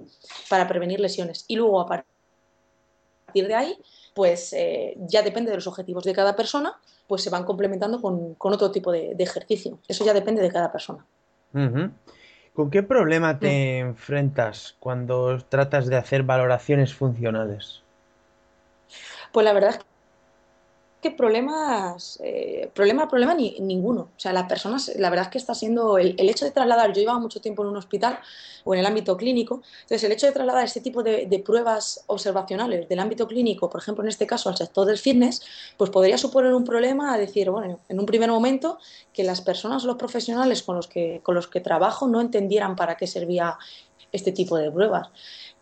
para 0.49 0.67
prevenir 0.67 0.99
lesiones. 0.99 1.45
Y 1.47 1.57
luego, 1.57 1.81
a 1.81 1.87
partir 1.87 3.47
de 3.47 3.55
ahí, 3.55 3.77
pues 4.15 4.53
eh, 4.53 4.95
ya 4.99 5.21
depende 5.21 5.51
de 5.51 5.57
los 5.57 5.67
objetivos 5.67 6.03
de 6.03 6.13
cada 6.13 6.35
persona, 6.35 6.79
pues 7.07 7.21
se 7.21 7.29
van 7.29 7.43
complementando 7.43 8.01
con, 8.01 8.35
con 8.35 8.53
otro 8.53 8.71
tipo 8.71 8.91
de, 8.91 9.13
de, 9.15 9.23
ejercicio. 9.23 9.79
Eso 9.87 10.05
ya 10.05 10.13
depende 10.13 10.41
de 10.41 10.51
cada 10.51 10.71
persona. 10.71 11.05
Uh 11.53 11.57
-huh. 11.57 11.91
¿Con 12.53 12.69
qué 12.69 12.83
problema 12.83 13.39
te 13.39 13.83
mm. 13.83 13.87
enfrentas 13.87 14.75
cuando 14.79 15.39
tratas 15.47 15.87
de 15.87 15.95
hacer 15.95 16.23
valoraciones 16.23 16.93
funcionales? 16.93 17.83
Pues 19.31 19.43
la 19.43 19.53
verdad 19.53 19.71
es 19.71 19.79
que 21.01 21.11
problemas, 21.11 22.19
eh, 22.21 22.69
problema, 22.73 23.07
problema 23.07 23.33
ni, 23.33 23.55
ninguno. 23.59 24.01
O 24.01 24.19
sea, 24.19 24.33
las 24.33 24.49
personas, 24.49 24.91
la 24.97 25.09
verdad 25.09 25.27
es 25.27 25.31
que 25.31 25.37
está 25.37 25.55
siendo 25.55 25.97
el, 25.97 26.15
el, 26.17 26.29
hecho 26.29 26.43
de 26.43 26.51
trasladar, 26.51 26.91
yo 26.91 26.99
llevaba 26.99 27.19
mucho 27.19 27.39
tiempo 27.39 27.63
en 27.63 27.69
un 27.69 27.77
hospital 27.77 28.19
o 28.65 28.73
en 28.73 28.81
el 28.81 28.85
ámbito 28.85 29.15
clínico, 29.15 29.61
entonces 29.81 30.03
el 30.03 30.11
hecho 30.11 30.27
de 30.27 30.33
trasladar 30.33 30.65
este 30.65 30.81
tipo 30.81 31.01
de, 31.01 31.25
de, 31.25 31.39
pruebas 31.39 32.03
observacionales 32.07 32.89
del 32.89 32.99
ámbito 32.99 33.27
clínico, 33.27 33.69
por 33.69 33.81
ejemplo, 33.81 34.03
en 34.03 34.09
este 34.09 34.27
caso 34.27 34.49
al 34.49 34.57
sector 34.57 34.85
del 34.85 34.97
fitness, 34.97 35.41
pues 35.77 35.89
podría 35.89 36.17
suponer 36.17 36.53
un 36.53 36.65
problema 36.65 37.13
a 37.13 37.17
decir, 37.17 37.49
bueno, 37.49 37.79
en 37.87 37.99
un 37.99 38.05
primer 38.05 38.29
momento 38.29 38.77
que 39.13 39.23
las 39.23 39.39
personas 39.39 39.85
o 39.85 39.87
los 39.87 39.95
profesionales 39.95 40.63
con 40.63 40.75
los 40.75 40.87
que, 40.87 41.21
con 41.23 41.33
los 41.33 41.47
que 41.47 41.61
trabajo 41.61 42.07
no 42.07 42.19
entendieran 42.19 42.75
para 42.75 42.97
qué 42.97 43.07
servía 43.07 43.57
este 44.11 44.31
tipo 44.31 44.57
de 44.57 44.71
pruebas 44.71 45.09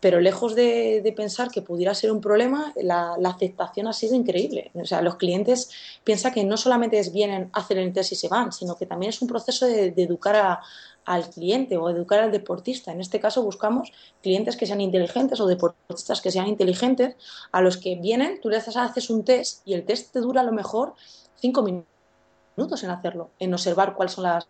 pero 0.00 0.20
lejos 0.20 0.54
de, 0.54 1.00
de, 1.02 1.12
pensar 1.12 1.50
que 1.50 1.62
pudiera 1.62 1.94
ser 1.94 2.12
un 2.12 2.20
problema, 2.20 2.72
la, 2.76 3.16
la, 3.18 3.30
aceptación 3.30 3.88
ha 3.88 3.92
sido 3.92 4.14
increíble. 4.14 4.70
O 4.74 4.84
sea, 4.84 5.02
los 5.02 5.16
clientes 5.16 5.70
piensan 6.04 6.32
que 6.32 6.44
no 6.44 6.56
solamente 6.56 6.98
es 6.98 7.12
vienen, 7.12 7.50
hacen 7.52 7.78
el 7.78 7.92
test 7.92 8.12
y 8.12 8.14
se 8.14 8.28
van, 8.28 8.52
sino 8.52 8.76
que 8.76 8.86
también 8.86 9.10
es 9.10 9.20
un 9.22 9.28
proceso 9.28 9.66
de, 9.66 9.90
de 9.90 10.02
educar 10.04 10.36
a, 10.36 10.60
al 11.04 11.30
cliente 11.30 11.76
o 11.76 11.88
educar 11.90 12.20
al 12.20 12.30
deportista. 12.30 12.92
En 12.92 13.00
este 13.00 13.18
caso 13.18 13.42
buscamos 13.42 13.92
clientes 14.22 14.56
que 14.56 14.66
sean 14.66 14.80
inteligentes 14.80 15.40
o 15.40 15.46
deportistas 15.46 16.20
que 16.20 16.30
sean 16.30 16.46
inteligentes, 16.46 17.16
a 17.50 17.60
los 17.60 17.76
que 17.76 17.96
vienen, 17.96 18.40
tú 18.40 18.50
les 18.50 18.68
haces 18.68 19.10
un 19.10 19.24
test 19.24 19.66
y 19.66 19.72
el 19.74 19.84
test 19.84 20.12
te 20.12 20.20
dura 20.20 20.42
a 20.42 20.44
lo 20.44 20.52
mejor 20.52 20.94
cinco 21.36 21.62
minutos 21.62 22.84
en 22.84 22.90
hacerlo, 22.90 23.30
en 23.38 23.54
observar 23.54 23.94
cuáles 23.94 24.12
son 24.12 24.24
las 24.24 24.46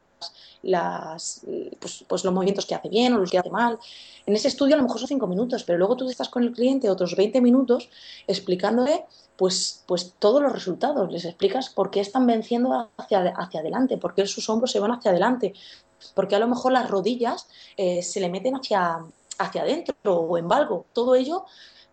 las, 0.63 1.43
pues, 1.81 2.05
pues, 2.07 2.25
los 2.25 2.35
movimientos 2.35 2.67
que 2.67 2.75
hace 2.75 2.89
bien 2.89 3.13
o 3.15 3.19
los 3.19 3.31
que 3.31 3.39
hace 3.39 3.51
mal. 3.51 3.79
En 4.27 4.35
ese 4.35 4.49
estudio 4.49 4.75
a 4.75 4.79
lo 4.79 4.85
mejor 4.85 4.99
son 4.99 5.09
cinco 5.09 5.27
minutos, 5.27 5.65
pero 5.65 5.79
luego 5.79 5.97
tú 5.97 6.09
estás 6.09 6.29
con 6.29 6.43
el 6.43 6.53
cliente 6.53 6.91
otros 6.91 7.17
20 7.17 7.41
minutos 7.41 7.89
explicándole 8.27 9.05
pues, 9.37 9.85
pues 9.87 10.15
todos 10.19 10.43
los 10.43 10.53
resultados, 10.53 11.11
les 11.13 11.25
explicas 11.25 11.71
por 11.71 11.91
qué 11.91 12.01
están 12.01 12.27
venciendo 12.27 12.91
hacia, 12.97 13.21
hacia 13.37 13.61
adelante, 13.61 13.97
por 13.97 14.15
qué 14.15 14.27
sus 14.27 14.49
hombros 14.49 14.73
se 14.73 14.81
van 14.81 14.91
hacia 14.91 15.13
adelante, 15.13 15.55
porque 16.15 16.35
a 16.35 16.41
lo 16.41 16.49
mejor 16.49 16.73
las 16.73 16.91
rodillas 16.91 17.47
eh, 17.77 18.03
se 18.03 18.19
le 18.19 18.31
meten 18.31 18.57
hacia, 18.57 18.99
hacia 19.39 19.63
adentro 19.63 19.95
o 20.05 20.39
en 20.39 20.49
valgo. 20.49 20.87
Todo 20.93 21.15
ello 21.15 21.45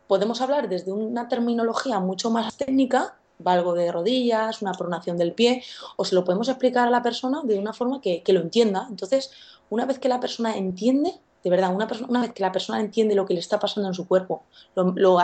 podemos 0.07 0.41
hablar 0.41 0.69
desde 0.69 0.91
una 0.91 1.27
terminología 1.27 1.99
mucho 1.99 2.31
más 2.31 2.57
técnica 2.57 3.15
valgo 3.39 3.73
de 3.73 3.91
rodillas, 3.91 4.61
una 4.61 4.73
pronación 4.73 5.17
del 5.17 5.33
pie, 5.33 5.63
o 5.97 6.05
se 6.05 6.15
lo 6.15 6.23
podemos 6.23 6.49
explicar 6.49 6.87
a 6.87 6.91
la 6.91 7.01
persona 7.01 7.41
de 7.43 7.59
una 7.59 7.73
forma 7.73 8.01
que, 8.01 8.23
lo 8.27 8.39
entienda. 8.39 8.87
Entonces, 8.89 9.31
una 9.69 9.85
vez 9.85 9.99
que 9.99 10.09
la 10.09 10.19
persona 10.19 10.55
entiende, 10.55 11.13
de 11.43 11.49
verdad, 11.49 11.73
una, 11.73 11.87
una 12.07 12.21
vez 12.21 12.33
que 12.33 12.41
la 12.41 12.51
persona 12.51 12.79
entiende 12.79 13.15
lo 13.15 13.25
que 13.25 13.33
le 13.33 13.39
está 13.39 13.59
pasando 13.59 13.89
en 13.89 13.93
su 13.93 14.07
cuerpo, 14.07 14.43
lo, 14.75 15.19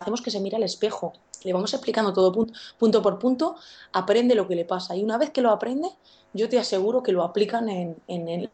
hacemos 0.00 0.22
que 0.22 0.30
se 0.30 0.40
mire 0.40 0.56
al 0.56 0.62
espejo, 0.62 1.12
le 1.44 1.52
vamos 1.52 1.72
explicando 1.72 2.12
todo 2.12 2.32
punto, 2.32 2.52
punto, 2.78 3.02
por 3.02 3.18
punto, 3.18 3.56
aprende 3.92 4.34
lo 4.34 4.48
que 4.48 4.56
le 4.56 4.64
pasa. 4.64 4.96
Y 4.96 5.04
una 5.04 5.18
vez 5.18 5.30
que 5.30 5.40
lo 5.40 5.50
aprende, 5.50 5.88
yo 6.32 6.48
te 6.48 6.58
aseguro 6.58 7.02
que 7.02 7.12
lo 7.12 7.22
aplican 7.22 7.68
en, 7.68 7.96
en, 8.06 8.50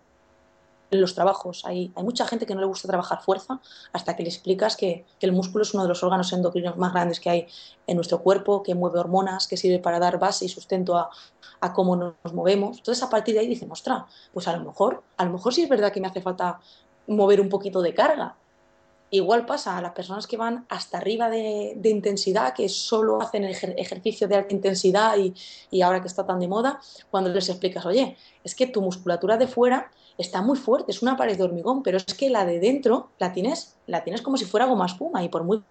el, 0.91 1.01
los 1.01 1.15
trabajos. 1.15 1.65
Hay, 1.65 1.93
hay, 1.95 2.03
mucha 2.03 2.27
gente 2.27 2.47
que 2.47 2.55
no 2.55 2.61
le 2.61 2.67
gusta 2.67 2.89
trabajar 2.89 3.23
fuerza 3.23 3.61
hasta 3.93 4.17
que 4.17 4.23
le 4.23 4.29
explicas 4.29 4.77
que, 4.77 5.05
el 5.21 5.33
músculo 5.33 5.63
es 5.63 5.73
uno 5.73 5.85
de 5.85 5.89
los 5.89 6.03
órganos 6.03 6.33
endocrinos 6.33 6.77
más 6.77 6.93
grandes 6.93 7.19
que 7.19 7.31
hay 7.31 7.47
en 7.87 7.97
nuestro 7.97 8.21
cuerpo, 8.21 8.63
que 8.63 8.75
mueve 8.75 8.99
hormonas, 8.99 9.49
que 9.49 9.57
sirve 9.57 9.79
para 9.79 9.99
dar 9.99 10.19
base 10.19 10.45
y 10.45 10.49
sustento 10.49 10.97
a, 10.97 11.11
a 11.61 11.73
cómo 11.73 11.97
nos 11.97 12.35
movemos. 12.35 12.79
Entonces, 12.79 13.03
a 13.03 13.09
partir 13.09 13.35
de 13.35 13.41
ahí 13.41 13.47
dicen, 13.47 13.71
ostras, 13.73 14.05
pues 14.33 14.47
a 14.49 14.57
lo 14.57 14.63
mejor, 14.63 15.03
a 15.17 15.25
lo 15.25 15.33
mejor 15.33 15.55
sí 15.55 15.63
es 15.63 15.69
verdad 15.69 15.93
que 15.93 16.01
me 16.01 16.09
hace 16.09 16.21
falta 16.21 16.61
mover 17.07 17.41
un 17.41 17.49
poquito 17.49 17.81
de 17.81 17.95
carga. 17.95 18.37
Igual 19.11 19.47
pasa 19.47 19.79
a 19.79 19.81
las 19.81 19.93
personas 19.93 20.27
que 20.27 20.37
van 20.37 20.67
hasta 20.69 20.99
arriba 20.99 21.31
de, 21.31 21.79
intensidad, 21.85 22.53
que 22.53 22.69
solo 22.69 23.23
hacen 23.23 23.45
ejercicio 23.45 24.27
de 24.27 24.35
alta 24.35 24.53
intensidad 24.53 25.17
y, 25.17 25.33
y 25.71 25.83
ahora 25.83 26.01
que 26.01 26.09
está 26.09 26.27
tan 26.27 26.41
de 26.41 26.49
moda, 26.49 26.81
cuando 27.11 27.31
les 27.31 27.49
explicas, 27.49 27.87
oye, 27.87 28.17
es 28.43 28.55
que 28.55 28.67
tu 28.67 28.83
musculatura 28.83 29.37
de 29.37 29.47
fuera 29.47 29.91
está 30.19 30.43
muy 30.43 30.57
fuerte, 30.57 30.93
es 30.93 31.03
una 31.03 31.17
pared 31.17 31.37
de 31.37 31.45
hormigón, 31.45 31.83
pero 31.83 31.99
es 31.99 32.15
que 32.15 32.31
la 32.31 32.45
de 32.45 32.61
dentro 32.61 33.11
la 33.19 33.33
tienes, 33.33 33.77
la 33.87 34.05
tienes 34.05 34.23
como 34.23 34.37
si 34.37 34.45
fuera 34.45 34.67
goma 34.67 34.87
espuma 34.87 35.23
y 35.25 35.29
por 35.29 35.45
muy 35.45 35.63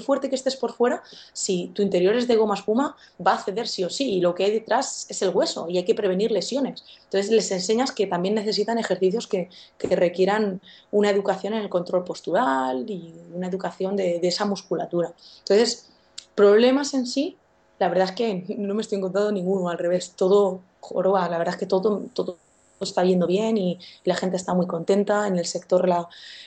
fuerte 0.00 0.28
que 0.28 0.34
estés 0.34 0.56
por 0.56 0.72
fuera, 0.72 1.02
si 1.32 1.68
tu 1.74 1.82
interior 1.82 2.16
es 2.16 2.26
de 2.26 2.36
goma 2.36 2.54
espuma, 2.54 2.96
va 3.24 3.34
a 3.34 3.42
ceder 3.42 3.68
sí 3.68 3.84
o 3.84 3.90
sí 3.90 4.14
y 4.14 4.20
lo 4.20 4.34
que 4.34 4.44
hay 4.44 4.50
detrás 4.50 5.06
es 5.08 5.22
el 5.22 5.30
hueso 5.30 5.68
y 5.68 5.78
hay 5.78 5.84
que 5.84 5.94
prevenir 5.94 6.30
lesiones. 6.32 6.84
Entonces 7.04 7.30
les 7.30 7.50
enseñas 7.50 7.92
que 7.92 8.06
también 8.06 8.34
necesitan 8.34 8.78
ejercicios 8.78 9.26
que, 9.26 9.48
requieran 9.78 10.60
una 10.90 11.10
educación 11.10 11.52
en 11.52 11.60
el 11.60 11.68
control 11.68 12.04
postural 12.04 12.88
y 12.88 13.14
una 13.34 13.48
educación 13.48 13.96
de, 13.96 14.18
de 14.20 14.28
esa 14.28 14.44
musculatura. 14.44 15.12
Entonces, 15.40 15.90
problemas 16.34 16.94
en 16.94 17.06
sí, 17.06 17.36
la 17.78 17.88
verdad 17.88 18.08
es 18.10 18.12
que 18.12 18.56
no 18.56 18.74
me 18.74 18.82
estoy 18.82 18.98
encontrando 18.98 19.32
ninguno, 19.32 19.68
al 19.68 19.78
revés, 19.78 20.12
todo 20.16 20.60
joroba, 20.80 21.28
la 21.28 21.38
verdad 21.38 21.54
es 21.54 21.60
que 21.60 21.66
todo, 21.66 22.02
todo 22.14 22.38
está 22.84 23.04
yendo 23.04 23.26
bien 23.26 23.56
y, 23.56 23.78
la 24.04 24.14
gente 24.14 24.36
está 24.36 24.54
muy 24.54 24.66
contenta. 24.66 25.26
En 25.26 25.38
el 25.38 25.46
sector 25.46 25.88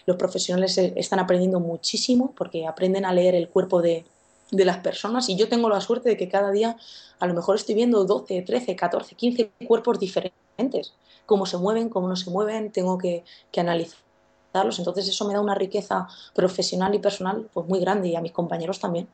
los 0.05 0.17
profesionales 0.17 0.77
están 0.77 1.19
aprendiendo 1.19 1.59
muchísimo 1.59 2.33
porque 2.35 2.67
aprenden 2.67 3.05
a 3.05 3.13
leer 3.13 3.35
el 3.35 3.49
cuerpo 3.49 3.81
de, 3.81 4.05
las 4.51 4.77
personas 4.77 5.29
y 5.29 5.35
yo 5.35 5.49
tengo 5.49 5.67
la 5.67 5.81
suerte 5.81 6.09
de 6.09 6.17
que 6.17 6.29
cada 6.29 6.51
día 6.51 6.77
a 7.19 7.25
lo 7.25 7.33
mejor 7.33 7.55
estoy 7.55 7.73
viendo 7.73 8.05
12, 8.05 8.43
13, 8.43 8.75
14, 8.75 9.15
15 9.15 9.51
cuerpos 9.65 9.99
diferentes. 9.99 10.93
Cómo 11.25 11.47
se 11.47 11.57
mueven, 11.57 11.89
cómo 11.89 12.07
no 12.07 12.15
se 12.15 12.29
mueven, 12.29 12.71
tengo 12.71 12.99
que, 12.99 13.23
analizarlos. 13.57 14.77
Entonces 14.77 15.07
eso 15.07 15.27
me 15.27 15.33
da 15.33 15.41
una 15.41 15.55
riqueza 15.55 16.07
profesional 16.35 16.93
y 16.93 16.99
personal 16.99 17.49
pues 17.51 17.67
muy 17.67 17.79
grande 17.79 18.09
y 18.09 18.15
a 18.15 18.21
mis 18.21 18.31
compañeros 18.31 18.79
también. 18.79 19.07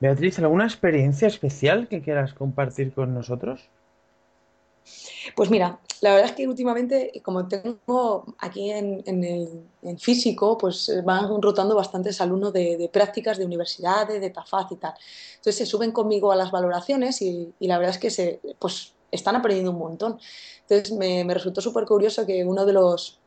Beatriz, 0.00 0.38
¿alguna 0.38 0.64
experiencia 0.64 1.28
especial 1.28 1.88
que 1.88 2.02
quieras 2.02 2.34
compartir 2.34 2.92
con 2.92 3.14
nosotros? 3.14 3.70
Pues 5.36 5.50
mira, 5.50 5.80
la 6.00 6.14
verdad 6.14 6.30
es 6.30 6.36
que 6.36 6.48
últimamente, 6.48 7.12
como 7.24 7.46
tengo 7.46 8.24
aquí 8.38 8.70
en, 8.70 9.02
el 9.06 9.98
físico, 9.98 10.58
pues 10.58 10.88
eh, 10.88 11.00
van 11.02 11.40
rotando 11.40 11.76
bastantes 11.76 12.20
alumnos 12.20 12.52
de, 12.52 12.90
prácticas 12.92 13.38
de 13.38 13.44
universidades, 13.44 14.20
de 14.20 14.30
TAFAZ 14.30 14.72
y 14.72 14.76
tal. 14.76 14.94
Entonces 15.36 15.56
se 15.56 15.66
suben 15.66 15.92
conmigo 15.92 16.32
a 16.32 16.36
las 16.36 16.50
valoraciones 16.50 17.22
y, 17.22 17.54
la 17.60 17.78
verdad 17.78 17.94
es 17.94 18.00
que 18.00 18.10
se, 18.10 18.40
pues, 18.58 18.94
están 19.10 19.36
aprendiendo 19.36 19.70
un 19.70 19.78
montón. 19.78 20.18
Entonces 20.62 20.92
me, 20.96 21.24
me 21.24 21.34
resultó 21.34 21.60
súper 21.60 21.84
curioso 21.84 22.26
que 22.26 22.44
uno 22.44 22.64
de 22.66 22.72
los... 22.72 23.20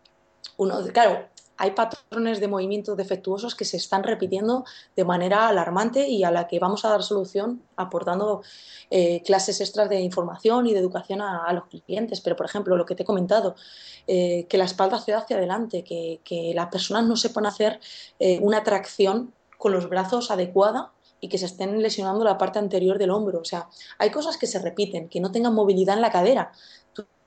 Uno, 0.58 0.80
claro, 0.94 1.28
hay 1.58 1.72
patrones 1.72 2.40
de 2.40 2.48
movimientos 2.48 2.98
defectuosos 2.98 3.56
que 3.56 3.66
se 3.66 3.78
están 3.78 4.04
repitiendo 4.04 4.66
de 4.96 5.06
manera 5.06 5.48
alarmante 5.48 6.08
y 6.08 6.24
a 6.24 6.32
la 6.32 6.48
que 6.48 6.60
vamos 6.60 6.86
a 6.86 6.90
dar 6.90 7.04
solución 7.04 7.64
aportando 7.76 8.42
eh, 8.90 9.22
clases 9.24 9.62
extras 9.62 9.90
de 9.90 10.02
información 10.02 10.68
y 10.68 10.74
de 10.74 10.80
educación 10.80 11.22
a, 11.22 11.52
los 11.54 11.66
clientes. 11.66 12.22
Pero, 12.22 12.36
por 12.36 12.46
ejemplo, 12.46 12.76
lo 12.76 12.86
que 12.86 12.96
te 12.96 13.04
he 13.04 13.06
comentado, 13.06 13.56
eh, 14.08 14.46
que 14.50 14.58
la 14.58 14.66
espalda 14.66 15.00
se 15.00 15.12
da 15.12 15.20
hacia 15.20 15.38
adelante, 15.38 15.84
que, 15.84 16.20
las 16.54 16.68
personas 16.68 17.06
no 17.06 17.16
sepan 17.16 17.46
hacer 17.46 17.80
eh, 18.20 18.40
una 18.42 18.64
tracción 18.64 19.34
con 19.58 19.72
los 19.72 19.90
brazos 19.90 20.32
adecuada 20.32 20.92
y 21.22 21.30
que 21.30 21.38
se 21.38 21.46
estén 21.46 21.82
lesionando 21.82 22.24
la 22.24 22.38
parte 22.38 22.60
anterior 22.60 22.98
del 22.98 23.10
hombro. 23.10 23.40
O 23.40 23.46
sea, 23.46 23.70
hay 23.98 24.12
cosas 24.12 24.38
que 24.38 24.48
se 24.48 24.60
repiten, 24.60 25.10
que 25.10 25.20
no 25.20 25.32
tengan 25.32 25.54
movilidad 25.54 25.96
en 25.96 26.02
la 26.02 26.12
cadera. 26.12 26.52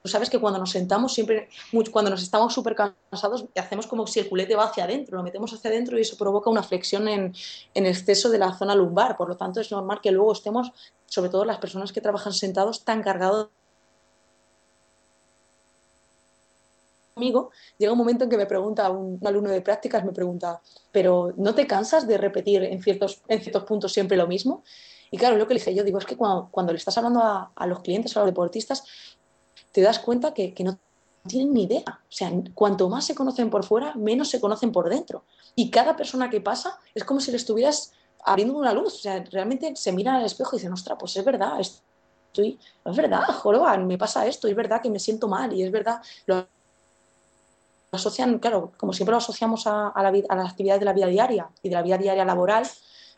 Tú 0.03 0.09
sabes 0.09 0.31
que 0.31 0.39
cuando 0.39 0.61
nos 0.61 0.71
sentamos, 0.71 1.13
siempre, 1.13 1.49
cuando 1.91 2.11
nos 2.11 2.23
estamos 2.23 2.55
súper 2.55 2.77
cansados, 2.77 3.47
hacemos 3.57 3.89
como 3.89 4.07
si 4.07 4.21
el 4.21 4.29
culete 4.29 4.55
va 4.55 4.65
hacia 4.65 4.85
adentro, 4.85 5.17
lo 5.17 5.25
metemos 5.25 5.53
hacia 5.53 5.71
adentro 5.71 5.99
y 5.99 6.03
eso 6.03 6.17
provoca 6.17 6.51
una 6.51 6.63
flexión 6.63 7.09
en, 7.09 7.35
exceso 7.75 8.31
de 8.31 8.39
la 8.39 8.57
zona 8.57 8.77
lumbar. 8.77 9.17
Por 9.17 9.29
lo 9.29 9.37
tanto, 9.37 9.61
es 9.61 9.73
normal 9.73 10.01
que 10.01 10.13
luego 10.13 10.33
estemos, 10.33 10.73
sobre 11.07 11.31
todo 11.31 11.45
las 11.45 11.59
personas 11.59 11.93
que 11.93 12.01
trabajan 12.01 12.33
sentados, 12.33 12.85
tan 12.85 13.03
cargados 13.03 13.49
conmigo, 17.15 17.51
llega 17.77 17.91
un 17.91 17.99
momento 17.99 18.23
en 18.23 18.31
que 18.31 18.37
me 18.37 18.47
pregunta 18.47 18.89
un, 18.91 19.19
alumno 19.27 19.51
de 19.51 19.61
prácticas, 19.61 20.05
me 20.05 20.13
pregunta, 20.13 20.63
pero 20.93 21.35
¿no 21.37 21.53
te 21.57 21.67
cansas 21.67 22.07
de 22.07 22.17
repetir 22.17 22.63
en 22.63 22.81
ciertos, 22.81 23.21
en 23.27 23.41
ciertos 23.41 23.65
puntos 23.65 23.93
siempre 23.93 24.17
lo 24.17 24.29
mismo? 24.29 24.63
Y 25.11 25.17
claro, 25.17 25.37
lo 25.37 25.49
que 25.49 25.55
le 25.55 25.61
dije 25.61 25.75
yo, 25.75 25.83
digo, 25.83 25.99
es 25.99 26.05
que 26.05 26.17
cuando, 26.17 26.73
le 26.73 26.77
estás 26.77 26.97
hablando 26.99 27.21
a, 27.21 27.51
a, 27.57 27.67
los 27.67 27.81
clientes 27.81 28.17
a 28.17 28.21
los 28.21 28.29
deportistas, 28.29 28.85
te 29.79 29.85
das 29.85 30.01
cuenta 30.01 30.35
que, 30.35 30.53
no 30.65 30.77
tienen 31.29 31.55
ni 31.55 31.63
idea. 31.63 31.85
O 31.87 32.13
sea, 32.13 32.33
cuanto 32.53 32.89
más 32.89 33.05
se 33.05 33.15
conocen 33.15 33.49
por 33.49 33.65
fuera, 33.65 33.95
menos 33.95 34.29
se 34.29 34.41
conocen 34.41 34.73
por 34.73 34.89
dentro. 34.91 35.23
Y 35.55 35.71
cada 35.71 35.95
persona 35.95 36.29
que 36.29 36.41
pasa 36.41 36.81
es 36.97 37.05
como 37.05 37.21
si 37.21 37.31
le 37.31 37.37
estuvieras 37.37 37.93
abriendo 38.25 38.59
una 38.59 38.73
luz. 38.73 38.95
O 38.95 38.99
sea, 38.99 39.25
realmente 39.31 39.77
se 39.77 39.93
miran 39.93 40.17
al 40.17 40.25
espejo 40.25 40.57
y 40.57 40.59
dicen, 40.59 40.73
ostras, 40.73 40.99
pues 40.99 41.17
es 41.17 41.25
verdad, 41.25 41.61
estoy, 41.61 42.59
es 42.85 42.97
verdad, 42.97 43.23
joroba, 43.27 43.79
me 43.79 43.97
pasa 43.97 44.27
esto, 44.27 44.49
es 44.49 44.57
verdad 44.57 44.83
que 44.83 44.91
me 44.91 44.99
siento 44.99 45.29
mal 45.29 45.53
y 45.53 45.63
es 45.63 45.71
verdad. 45.71 46.03
Lo 46.27 46.49
asocian, 47.93 48.41
claro, 48.41 48.73
como 48.77 48.93
siempre 48.93 49.13
lo 49.13 49.19
asociamos 49.19 49.69
a, 49.69 49.93
la, 49.95 50.13
a 50.29 50.35
las 50.35 50.51
actividades 50.51 50.81
de 50.81 50.87
la 50.87 50.93
vida 50.93 51.07
diaria 51.07 51.49
y 51.63 51.69
de 51.69 51.75
la 51.77 51.83
vida 51.83 51.99
diaria 51.99 52.25
laboral, 52.25 52.67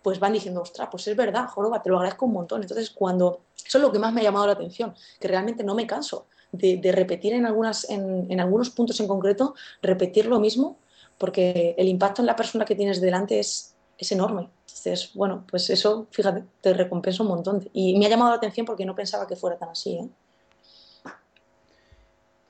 pues 0.03 0.21
van 0.21 0.35
diciendo, 0.35 0.61
ostras, 0.61 0.89
pues 0.91 1.09
es 1.09 1.17
verdad, 1.17 1.49
joroba, 1.49 1.81
te 1.81 1.89
lo 1.89 1.97
agradezco 1.97 2.27
un 2.27 2.35
montón. 2.35 2.61
Entonces, 2.61 2.91
cuando, 2.91 3.45
eso 3.57 3.79
es 3.79 3.83
lo 3.83 3.91
que 3.91 3.99
más 3.99 4.13
me 4.13 4.21
ha 4.21 4.25
llamado 4.25 4.47
la 4.47 4.53
atención, 4.53 4.95
que 5.19 5.27
realmente 5.27 5.65
no 5.65 5.75
me 5.75 5.87
canso 5.87 6.27
de, 6.53 6.93
repetir 6.93 7.33
en, 7.33 7.47
algunas, 7.47 7.89
en, 7.91 8.41
algunos 8.41 8.71
puntos 8.71 8.99
en 9.01 9.09
concreto, 9.09 9.55
repetir 9.83 10.27
lo 10.27 10.41
mismo, 10.41 10.79
porque 11.19 11.75
el 11.79 11.89
impacto 11.89 12.23
en 12.23 12.27
la 12.27 12.37
persona 12.37 12.65
que 12.65 12.75
tienes 12.75 13.01
delante 13.01 13.39
es, 13.39 13.75
es 13.99 14.13
enorme. 14.13 14.49
Entonces, 14.63 15.11
bueno, 15.15 15.45
pues 15.51 15.69
eso, 15.71 16.07
fíjate, 16.11 16.45
te 16.61 16.73
recompensa 16.73 17.23
un 17.23 17.29
montón. 17.29 17.69
Y 17.73 17.99
me 17.99 18.07
ha 18.07 18.09
llamado 18.09 18.31
la 18.31 18.37
atención 18.37 18.67
porque 18.67 18.87
no 18.87 18.95
pensaba 18.95 19.27
que 19.27 19.37
fuera 19.37 19.59
tan 19.59 19.71
así. 19.71 19.99
¿eh? 19.99 20.09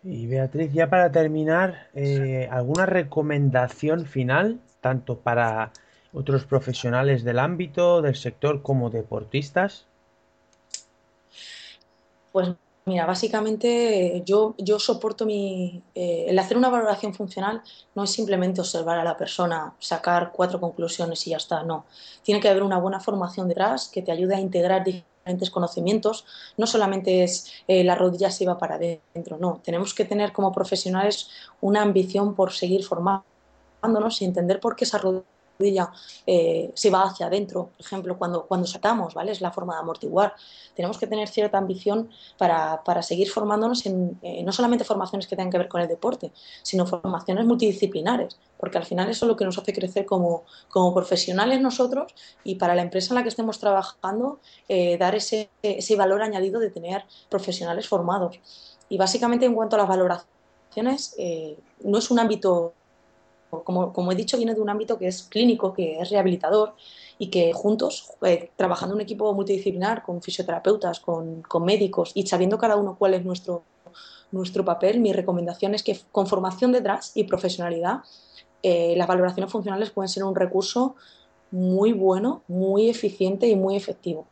Y 0.02 0.26
Beatriz, 0.26 0.72
ya 0.72 0.88
para 0.88 1.10
terminar, 1.10 1.88
eh, 1.94 2.48
¿alguna 2.50 2.86
recomendación 2.86 4.06
final, 4.06 4.60
tanto 4.80 5.18
para 5.18 5.72
otros 6.12 6.44
profesionales 6.44 7.24
del 7.24 7.38
ámbito, 7.38 8.00
del 8.00 8.16
sector, 8.16 8.62
como 8.62 8.90
deportistas? 8.90 9.86
Pues 12.32 12.50
Mira, 12.86 13.04
básicamente 13.06 14.22
yo, 14.24 14.54
yo 14.58 14.78
soporto 14.78 15.26
mi... 15.26 15.82
Eh, 15.94 16.26
el 16.28 16.38
hacer 16.38 16.56
una 16.56 16.70
valoración 16.70 17.14
funcional 17.14 17.62
no 17.94 18.04
es 18.04 18.10
simplemente 18.10 18.60
observar 18.60 18.98
a 18.98 19.04
la 19.04 19.16
persona, 19.16 19.74
sacar 19.78 20.32
cuatro 20.32 20.60
conclusiones 20.60 21.26
y 21.26 21.30
ya 21.30 21.36
está, 21.36 21.62
no. 21.62 21.84
Tiene 22.22 22.40
que 22.40 22.48
haber 22.48 22.62
una 22.62 22.78
buena 22.78 22.98
formación 22.98 23.48
detrás 23.48 23.88
que 23.88 24.02
te 24.02 24.12
ayude 24.12 24.34
a 24.34 24.40
integrar 24.40 24.82
diferentes 24.82 25.50
conocimientos. 25.50 26.24
No 26.56 26.66
solamente 26.66 27.22
es 27.22 27.52
eh, 27.68 27.84
la 27.84 27.94
rodilla 27.96 28.30
se 28.30 28.46
va 28.46 28.58
para 28.58 28.76
adentro, 28.76 29.36
no. 29.38 29.60
Tenemos 29.62 29.92
que 29.94 30.06
tener 30.06 30.32
como 30.32 30.50
profesionales 30.50 31.28
una 31.60 31.82
ambición 31.82 32.34
por 32.34 32.52
seguir 32.52 32.82
formándonos 32.84 34.22
y 34.22 34.24
entender 34.24 34.58
por 34.58 34.74
qué 34.74 34.84
esa 34.84 34.98
rodilla 34.98 35.24
eh, 36.26 36.70
se 36.74 36.90
va 36.90 37.04
hacia 37.04 37.26
adentro, 37.26 37.70
por 37.76 37.80
ejemplo, 37.80 38.18
cuando, 38.18 38.46
cuando 38.46 38.66
saltamos, 38.66 39.14
¿vale? 39.14 39.32
Es 39.32 39.40
la 39.40 39.50
forma 39.50 39.74
de 39.74 39.80
amortiguar. 39.80 40.34
Tenemos 40.74 40.98
que 40.98 41.06
tener 41.06 41.28
cierta 41.28 41.58
ambición 41.58 42.10
para, 42.38 42.82
para 42.84 43.02
seguir 43.02 43.30
formándonos 43.30 43.84
en 43.86 44.18
eh, 44.22 44.42
no 44.42 44.52
solamente 44.52 44.84
formaciones 44.84 45.26
que 45.26 45.36
tengan 45.36 45.50
que 45.50 45.58
ver 45.58 45.68
con 45.68 45.80
el 45.80 45.88
deporte, 45.88 46.32
sino 46.62 46.86
formaciones 46.86 47.44
multidisciplinares, 47.44 48.38
porque 48.58 48.78
al 48.78 48.84
final 48.84 49.08
eso 49.10 49.26
es 49.26 49.28
lo 49.28 49.36
que 49.36 49.44
nos 49.44 49.58
hace 49.58 49.72
crecer 49.72 50.06
como, 50.06 50.44
como 50.68 50.94
profesionales 50.94 51.60
nosotros 51.60 52.14
y 52.44 52.54
para 52.56 52.74
la 52.74 52.82
empresa 52.82 53.12
en 53.12 53.16
la 53.16 53.22
que 53.22 53.28
estemos 53.28 53.58
trabajando, 53.58 54.40
eh, 54.68 54.96
dar 54.98 55.14
ese, 55.14 55.50
ese 55.62 55.96
valor 55.96 56.22
añadido 56.22 56.60
de 56.60 56.70
tener 56.70 57.04
profesionales 57.28 57.88
formados. 57.88 58.40
Y 58.88 58.98
básicamente 58.98 59.46
en 59.46 59.54
cuanto 59.54 59.76
a 59.76 59.80
las 59.80 59.88
valoraciones, 59.88 61.16
no 61.84 61.98
es 61.98 62.10
un 62.10 62.18
ámbito 62.18 62.74
como, 63.50 64.12
he 64.12 64.14
dicho, 64.14 64.36
viene 64.36 64.54
de 64.54 64.60
un 64.60 64.70
ámbito 64.70 64.98
que 64.98 65.08
es 65.08 65.24
clínico, 65.24 65.72
que 65.72 66.00
es 66.00 66.10
rehabilitador 66.10 66.74
y 67.18 67.28
que 67.28 67.52
juntos, 67.52 68.12
eh, 68.22 68.50
trabajando 68.56 68.94
un 68.94 69.00
equipo 69.00 69.32
multidisciplinar 69.34 70.02
con 70.02 70.22
fisioterapeutas, 70.22 71.00
con, 71.00 71.42
con, 71.42 71.64
médicos 71.64 72.12
y 72.14 72.26
sabiendo 72.26 72.58
cada 72.58 72.76
uno 72.76 72.96
cuál 72.98 73.14
es 73.14 73.24
nuestro, 73.24 73.62
nuestro 74.32 74.64
papel, 74.64 75.00
mi 75.00 75.12
recomendación 75.12 75.74
es 75.74 75.82
que 75.82 75.98
con 76.12 76.26
formación 76.26 76.72
detrás 76.72 77.12
y 77.14 77.24
profesionalidad, 77.24 78.00
eh, 78.62 78.94
las 78.96 79.08
valoraciones 79.08 79.50
funcionales 79.50 79.90
pueden 79.90 80.08
ser 80.08 80.24
un 80.24 80.34
recurso 80.34 80.94
muy 81.50 81.92
bueno, 81.92 82.42
muy 82.46 82.88
eficiente 82.88 83.48
y 83.48 83.56
muy 83.56 83.76
efectivo. 83.76 84.26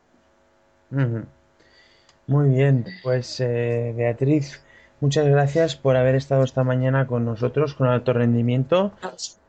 Muy 2.27 2.49
bien, 2.49 2.85
pues 3.03 3.39
eh, 3.39 3.93
Beatriz, 3.95 4.61
muchas 5.01 5.27
gracias 5.27 5.75
por 5.75 5.95
haber 5.95 6.15
estado 6.15 6.43
esta 6.43 6.63
mañana 6.63 7.07
con 7.07 7.25
nosotros 7.25 7.73
con 7.73 7.87
alto 7.87 8.13
rendimiento 8.13 8.91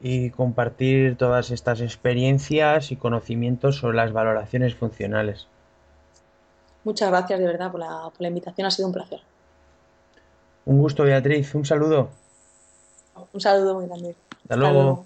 y 0.00 0.30
compartir 0.30 1.16
todas 1.16 1.50
estas 1.50 1.80
experiencias 1.80 2.92
y 2.92 2.96
conocimientos 2.96 3.76
sobre 3.76 3.96
las 3.96 4.12
valoraciones 4.12 4.74
funcionales. 4.74 5.48
Muchas 6.84 7.10
gracias 7.10 7.38
de 7.38 7.46
verdad 7.46 7.70
por 7.70 7.80
la, 7.80 8.02
por 8.04 8.20
la 8.20 8.28
invitación, 8.28 8.66
ha 8.66 8.70
sido 8.70 8.88
un 8.88 8.94
placer. 8.94 9.20
Un 10.64 10.78
gusto, 10.78 11.04
Beatriz, 11.04 11.54
un 11.54 11.64
saludo. 11.64 12.10
Un 13.32 13.40
saludo 13.40 13.74
muy 13.74 13.86
grande. 13.86 14.14
Hasta 14.42 14.56
luego. 14.56 15.04